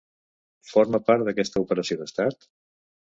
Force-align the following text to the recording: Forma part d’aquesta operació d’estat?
Forma 0.69 0.99
part 1.09 1.25
d’aquesta 1.27 1.61
operació 1.65 1.99
d’estat? 1.99 2.49